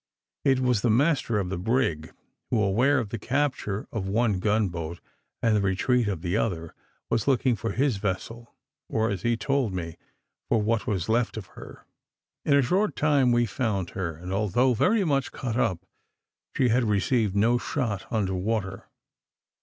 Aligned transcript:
It 0.43 0.61
was 0.61 0.81
the 0.81 0.89
master 0.89 1.37
of 1.37 1.49
the 1.49 1.59
brig, 1.59 2.11
who, 2.49 2.59
aware 2.59 2.97
of 2.97 3.09
the 3.09 3.19
capture 3.19 3.87
of 3.91 4.07
one 4.07 4.39
gun 4.39 4.67
boat, 4.67 4.99
and 5.43 5.55
the 5.55 5.61
retreat 5.61 6.07
of 6.07 6.23
the 6.23 6.35
other, 6.35 6.73
was 7.11 7.27
looking 7.27 7.55
for 7.55 7.73
his 7.73 7.97
vessel; 7.97 8.55
or, 8.89 9.11
as 9.11 9.21
he 9.21 9.37
told 9.37 9.75
me, 9.75 9.97
for 10.49 10.59
what 10.59 10.87
was 10.87 11.07
left 11.07 11.37
of 11.37 11.49
her. 11.53 11.85
In 12.43 12.55
a 12.55 12.63
short 12.63 12.95
time 12.95 13.31
we 13.31 13.45
found 13.45 13.91
her, 13.91 14.15
and, 14.15 14.33
although 14.33 14.73
very 14.73 15.03
much 15.03 15.31
cut 15.31 15.55
up, 15.55 15.85
she 16.57 16.69
had 16.69 16.85
received 16.85 17.35
no 17.35 17.59
shot 17.59 18.07
under 18.11 18.33
water. 18.33 18.87